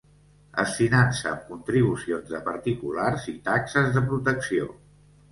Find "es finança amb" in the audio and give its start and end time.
0.61-1.43